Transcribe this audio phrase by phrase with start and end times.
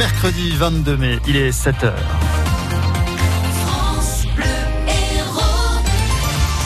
[0.00, 1.92] mercredi 22 mai, il est 7h.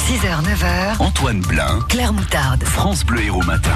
[0.07, 2.63] 6h, 9h, Antoine Blin, Claire Moutarde.
[2.63, 3.73] France Bleu Héros Matin.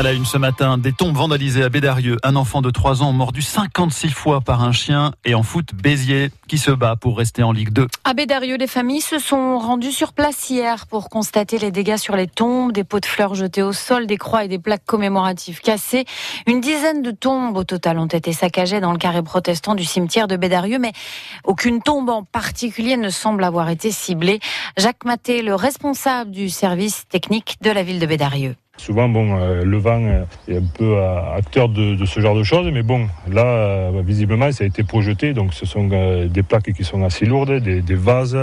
[0.00, 2.16] À la une ce matin, des tombes vandalisées à Bédarieux.
[2.22, 6.30] Un enfant de 3 ans mordu 56 fois par un chien et en foot Béziers
[6.48, 7.86] qui se bat pour rester en Ligue 2.
[8.04, 12.16] À Bédarieux, les familles se sont rendues sur place hier pour constater les dégâts sur
[12.16, 15.60] les tombes, des pots de fleurs jetés au sol, des croix et des plaques commémoratives
[15.60, 16.06] cassées.
[16.46, 20.28] Une dizaine de tombes au total ont été saccagées dans le carré protestant du cimetière
[20.28, 20.92] de Bédarieux, mais
[21.44, 24.40] aucune tombe en particulier ne semble avoir été ciblée.
[24.78, 28.56] Jacques Maté, le responsable du service technique de la ville de Bédarieux.
[28.80, 30.00] Souvent, bon, euh, le vent
[30.48, 34.50] est un peu euh, acteur de, ce genre de choses, mais bon, là, euh, visiblement,
[34.52, 35.90] ça a été projeté, donc ce sont
[36.26, 38.34] des plaques qui sont assez lourdes, des, vases,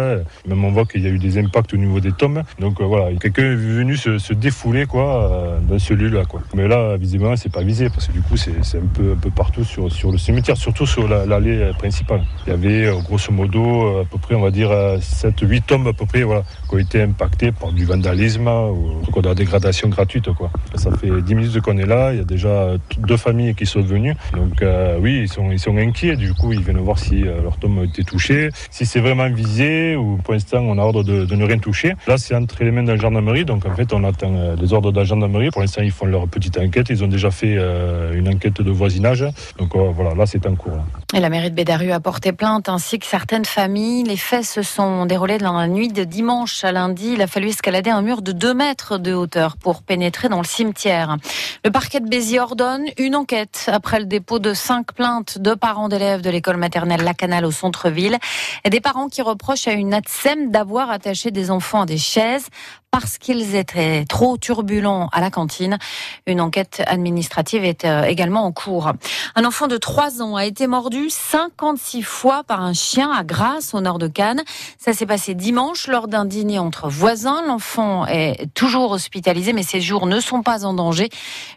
[0.48, 3.16] même on voit qu'il y a eu des impacts au niveau des tombes, donc voilà,
[3.20, 6.42] quelqu'un est venu se, défouler, quoi, dans celui-là, quoi.
[6.54, 10.12] Mais là, visiblement, c'est pas visé, parce que du coup, c'est un peu, partout sur,
[10.12, 12.22] le cimetière, surtout sur l'allée la, principale.
[12.46, 16.06] Il y avait, grosso modo, à peu près, on va dire, 7-8 tombes à peu
[16.06, 20.27] près, voilà, qui ont été impactées par du vandalisme ou de la dégradation gratuite.
[20.34, 20.50] Quoi.
[20.76, 23.82] Ça fait 10 minutes qu'on est là, il y a déjà deux familles qui sont
[23.82, 24.16] venues.
[24.34, 27.42] Donc euh, oui, ils sont, ils sont inquiets, du coup ils viennent voir si euh,
[27.42, 31.04] leur tombe a été touché, si c'est vraiment visé ou pour l'instant on a ordre
[31.04, 31.94] de, de, ne rien toucher.
[32.08, 34.74] Là c'est entre les mains de la gendarmerie, donc en fait on attend euh, les
[34.74, 35.50] ordres de la gendarmerie.
[35.50, 38.72] Pour l'instant ils font leur petite enquête, ils ont déjà fait euh, une enquête de
[38.72, 39.26] voisinage.
[39.58, 40.76] Donc euh, voilà, là c'est en cours.
[40.76, 40.86] Là.
[41.14, 44.04] Et la mairie de Bédarieux a porté plainte ainsi que certaines familles.
[44.04, 47.14] Les faits se sont déroulés dans la nuit de dimanche à lundi.
[47.14, 50.48] Il a fallu escalader un mur de 2 mètres de hauteur pour pénétrer dans le
[50.48, 51.18] cimetière.
[51.64, 55.90] Le parquet de Béziers ordonne une enquête après le dépôt de cinq plaintes de parents
[55.90, 58.18] d'élèves de l'école maternelle La Canale au centre-ville
[58.64, 62.48] et des parents qui reprochent à une ATSEM d'avoir attaché des enfants à des chaises
[62.92, 65.78] parce qu'ils étaient trop turbulents à la cantine.
[66.26, 68.92] Une enquête administrative est également en cours.
[69.36, 73.74] Un enfant de 3 ans a été mordu 56 fois par un chien à Grasse,
[73.74, 74.44] au nord de Cannes.
[74.78, 77.44] Ça s'est passé dimanche lors d'un dîner entre voisins.
[77.46, 81.10] L'enfant est toujours hospitalisé, mais ses jours ne sont pas en danger.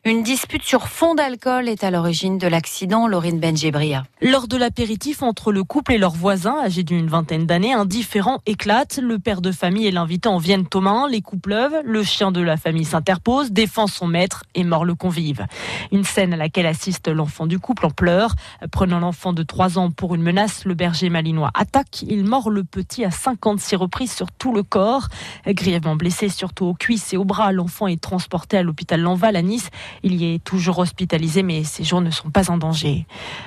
[0.05, 3.07] Une dispute sur fond d'alcool est à l'origine de l'accident.
[3.07, 4.03] Laurine Benjebria.
[4.21, 8.41] Lors de l'apéritif entre le couple et leurs voisins, âgés d'une vingtaine d'années, un différend
[8.47, 8.99] éclate.
[9.03, 11.07] Le père de famille et l'invité en viennent aux mains.
[11.23, 15.47] Coups pleuvent, le chien de la famille s'interpose, défend son maître et mord le convive.
[15.93, 18.35] Une scène à laquelle assiste l'enfant du couple en pleurs.
[18.73, 22.03] Prenant l'enfant de 3 ans pour une menace, le berger malinois attaque.
[22.03, 25.09] Il mord le petit à 56 reprises sur tout le corps.
[25.47, 29.43] Grièvement blessé, surtout aux cuisses et aux bras, l'enfant est transporté à l'hôpital Lanval à
[29.43, 29.71] Nice.
[30.03, 33.07] Il y est toujours hospitalisé, mais ses jours ne sont pas en danger.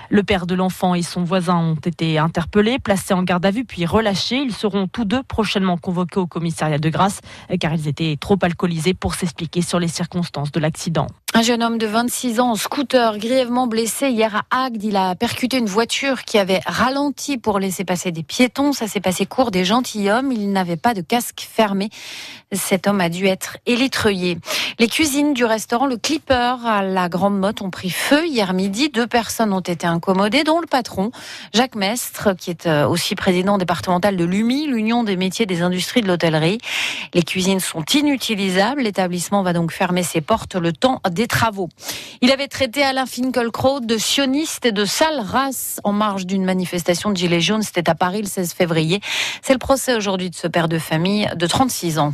[0.10, 3.66] Le père de l'enfant et son voisin ont été interpellés, placés en garde à vue,
[3.66, 4.42] puis relâchés.
[4.42, 7.22] Ils seront tous deux prochainement convoqués au commissariat de Grasse,
[7.64, 11.08] car ils étaient trop alcoolisés pour s'expliquer sur les circonstances de l'accident.
[11.36, 14.84] Un jeune homme de 26 ans en scooter, grièvement blessé hier à Agde.
[14.84, 18.72] Il a percuté une voiture qui avait ralenti pour laisser passer des piétons.
[18.72, 20.32] Ça s'est passé court des gentilshommes.
[20.32, 21.90] Il n'avait pas de casque fermé.
[22.52, 24.38] Cet homme a dû être élitreuillé.
[24.78, 28.90] Les cuisines du restaurant Le Clipper à la Grande Motte ont pris feu hier midi.
[28.90, 31.10] Deux personnes ont été incommodées, dont le patron,
[31.52, 36.08] Jacques Mestre, qui est aussi président départemental de l'UMI, l'Union des métiers des industries de
[36.08, 36.60] l'hôtellerie.
[37.16, 38.84] Les cuisines sont inutilisables.
[38.84, 41.70] L'établissement va donc fermer ses portes le temps des travaux.
[42.22, 47.12] Il avait traité Alain Finkielkraut de sioniste et de sale race en marge d'une manifestation
[47.12, 47.64] de Gilets jaunes.
[47.64, 49.02] C'était à Paris le 16 février.
[49.42, 52.14] C'est le procès aujourd'hui de ce père de famille de 36 ans.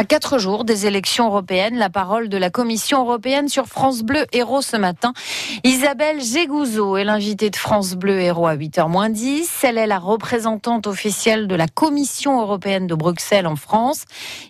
[0.00, 4.26] À quatre jours des élections européennes, la parole de la Commission européenne sur France Bleu
[4.30, 5.12] Héros ce matin.
[5.64, 9.64] Isabelle Gégouzeau est l'invitée de France Bleu Héros à 8h 10.
[9.64, 14.04] Elle est la représentante officielle de la Commission européenne de Bruxelles en France.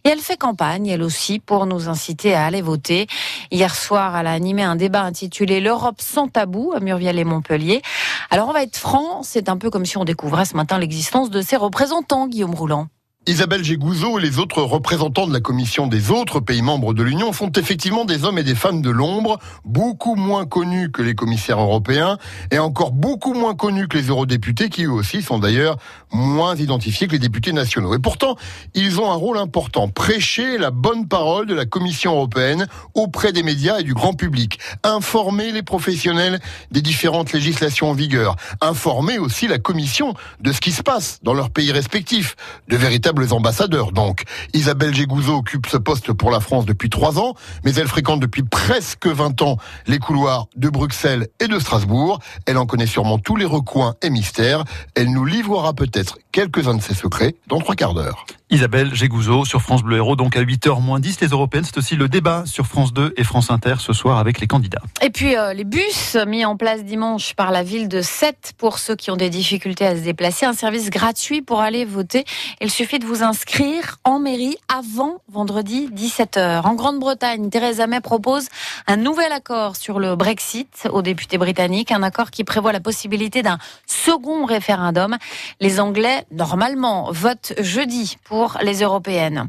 [0.05, 3.07] Et elle fait campagne, elle aussi, pour nous inciter à aller voter.
[3.51, 7.81] Hier soir, elle a animé un débat intitulé L'Europe sans tabou à Murviel et Montpellier.
[8.29, 11.31] Alors on va être franc, c'est un peu comme si on découvrait ce matin l'existence
[11.31, 12.89] de ses représentants, Guillaume Roulant.
[13.29, 17.35] Isabelle Gégouzeau et les autres représentants de la Commission des autres pays membres de l'Union
[17.35, 21.61] sont effectivement des hommes et des femmes de l'ombre, beaucoup moins connus que les commissaires
[21.61, 22.17] européens
[22.51, 25.77] et encore beaucoup moins connus que les eurodéputés qui eux aussi sont d'ailleurs
[26.11, 27.95] moins identifiés que les députés nationaux.
[27.95, 28.37] Et pourtant,
[28.73, 33.43] ils ont un rôle important, prêcher la bonne parole de la Commission européenne auprès des
[33.43, 36.41] médias et du grand public, informer les professionnels
[36.71, 41.35] des différentes législations en vigueur, informer aussi la Commission de ce qui se passe dans
[41.35, 42.35] leurs pays respectifs,
[42.69, 44.25] de véritables ambassadeurs donc.
[44.55, 47.35] Isabelle Gégouzeau occupe ce poste pour la France depuis trois ans,
[47.65, 49.57] mais elle fréquente depuis presque 20 ans
[49.87, 52.21] les couloirs de Bruxelles et de Strasbourg.
[52.47, 54.65] Elle en connaît sûrement tous les recoins et mystères.
[54.95, 58.25] Elle nous livrera peut-être quelques-uns de ses secrets dans trois quarts d'heure.
[58.51, 61.65] Isabelle Gégouzeau sur France Bleu Héros, donc à 8h moins 10, les européennes.
[61.65, 64.81] C'est aussi le débat sur France 2 et France Inter ce soir avec les candidats.
[65.03, 68.79] Et puis euh, les bus mis en place dimanche par la ville de Sète pour
[68.79, 70.47] ceux qui ont des difficultés à se déplacer.
[70.47, 72.25] Un service gratuit pour aller voter.
[72.63, 76.63] Il suffit de vous inscrire en mairie avant vendredi 17h.
[76.63, 78.49] En Grande-Bretagne, Theresa May propose
[78.87, 81.93] un nouvel accord sur le Brexit aux députés britanniques.
[81.93, 85.19] Un accord qui prévoit la possibilité d'un second référendum.
[85.61, 89.49] Les Anglais, normalement, votent jeudi pour les européennes.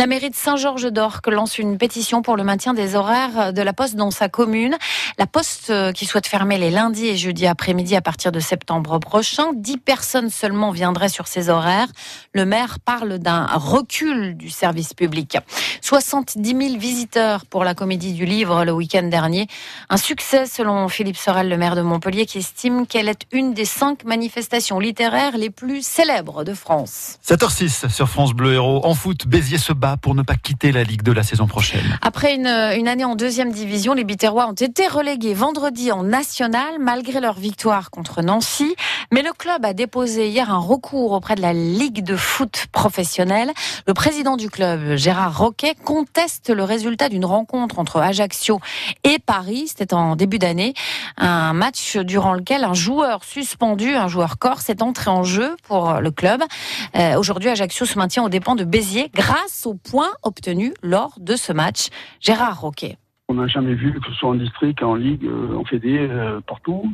[0.00, 3.96] La mairie de Saint-Georges-d'Orc lance une pétition pour le maintien des horaires de la Poste
[3.96, 4.78] dans sa commune.
[5.18, 8.98] La Poste euh, qui souhaite fermer les lundis et jeudis après-midi à partir de septembre
[8.98, 9.50] prochain.
[9.54, 11.88] Dix personnes seulement viendraient sur ces horaires.
[12.32, 15.36] Le maire parle d'un recul du service public.
[15.82, 19.48] 70 000 visiteurs pour la comédie du livre le week-end dernier.
[19.90, 23.66] Un succès selon Philippe Sorel, le maire de Montpellier, qui estime qu'elle est une des
[23.66, 27.18] cinq manifestations littéraires les plus célèbres de France.
[27.28, 28.80] 7h06 sur France Bleu Héros.
[28.86, 31.98] En foot, Béziers se bat pour ne pas quitter la Ligue de la saison prochaine.
[32.02, 36.78] Après une, une année en deuxième division, les Biterrois ont été relégués vendredi en national
[36.78, 38.74] malgré leur victoire contre Nancy.
[39.12, 43.52] Mais le club a déposé hier un recours auprès de la Ligue de foot professionnelle.
[43.86, 48.60] Le président du club, Gérard Roquet, conteste le résultat d'une rencontre entre Ajaccio
[49.04, 49.66] et Paris.
[49.68, 50.74] C'était en début d'année.
[51.16, 55.94] Un match durant lequel un joueur suspendu, un joueur corse, est entré en jeu pour
[55.94, 56.42] le club.
[56.96, 61.36] Euh, Aujourd'hui, Ajaccio se maintient aux dépens de Béziers grâce aux points obtenus lors de
[61.36, 61.88] ce match.
[62.20, 62.96] Gérard Roquet.
[63.28, 66.40] On n'a jamais vu, que ce soit en district, en ligue, euh, en fédé, euh,
[66.40, 66.90] partout,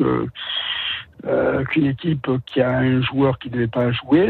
[1.25, 4.26] euh, qu'une équipe qui a un joueur qui ne devait pas jouer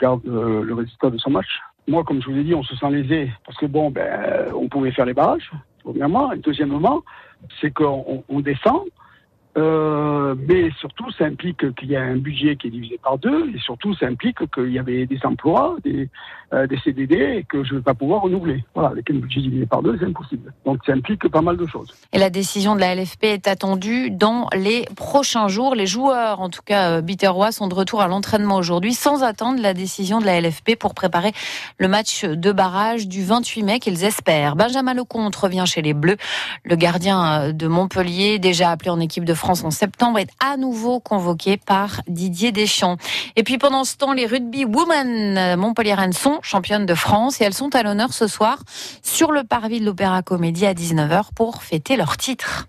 [0.00, 1.46] garde le résultat de son match.
[1.86, 4.68] Moi, comme je vous ai dit, on se sent lésé parce que bon, ben, on
[4.68, 5.50] pouvait faire les barrages,
[5.84, 6.32] premièrement.
[6.32, 7.02] Et deuxièmement,
[7.60, 8.82] c'est qu'on on descend.
[9.58, 13.50] Euh, mais surtout, ça implique qu'il y a un budget qui est divisé par deux,
[13.54, 16.08] et surtout, ça implique qu'il y avait des emplois, des,
[16.52, 18.64] euh, des CDD, et que je ne vais pas pouvoir renouveler.
[18.74, 20.52] Voilà, avec un budget divisé par deux, c'est impossible.
[20.64, 21.92] Donc, ça implique pas mal de choses.
[22.12, 25.74] Et la décision de la LFP est attendue dans les prochains jours.
[25.74, 29.60] Les joueurs, en tout cas euh, biterrois, sont de retour à l'entraînement aujourd'hui, sans attendre
[29.60, 31.32] la décision de la LFP pour préparer
[31.78, 34.54] le match de barrage du 28 mai qu'ils espèrent.
[34.54, 36.16] Benjamin Lecomte revient chez les Bleus.
[36.64, 40.58] Le gardien euh, de Montpellier, déjà appelé en équipe de France en septembre, est à
[40.58, 42.98] nouveau convoqué par Didier Deschamps.
[43.34, 47.54] Et puis pendant ce temps, les rugby women montpelliéraines sont championnes de France et elles
[47.54, 48.62] sont à l'honneur ce soir
[49.02, 52.66] sur le parvis de l'Opéra Comédie à 19h pour fêter leur titre.